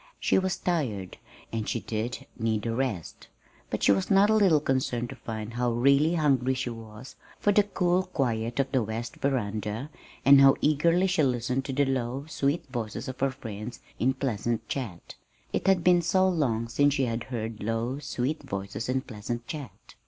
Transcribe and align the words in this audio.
She 0.19 0.39
was 0.39 0.57
tired, 0.57 1.17
and 1.53 1.69
she 1.69 1.79
did 1.79 2.25
need 2.39 2.65
a 2.65 2.73
rest: 2.73 3.27
but 3.69 3.83
she 3.83 3.91
was 3.91 4.09
not 4.09 4.31
a 4.31 4.35
little 4.35 4.59
concerned 4.59 5.09
to 5.11 5.15
find 5.15 5.53
how 5.53 5.71
really 5.73 6.15
hungry 6.15 6.55
she 6.55 6.71
was 6.71 7.15
for 7.39 7.51
the 7.51 7.61
cool 7.61 8.01
quiet 8.01 8.59
of 8.59 8.71
the 8.71 8.81
west 8.81 9.17
veranda, 9.17 9.91
and 10.25 10.41
how 10.41 10.55
eagerly 10.59 11.05
she 11.05 11.21
listened 11.21 11.65
to 11.65 11.73
the 11.73 11.85
low, 11.85 12.25
sweet 12.27 12.65
voices 12.71 13.07
of 13.07 13.19
her 13.19 13.29
friends 13.29 13.79
in 13.99 14.15
pleasant 14.15 14.67
chat 14.67 15.13
it 15.53 15.67
had 15.67 15.83
been 15.83 16.01
so 16.01 16.27
long 16.27 16.67
since 16.67 16.95
she 16.95 17.05
had 17.05 17.25
heard 17.25 17.61
low 17.61 17.99
sweet 17.99 18.41
voices 18.41 18.89
in 18.89 19.01
pleasant 19.01 19.45
chat! 19.45 19.93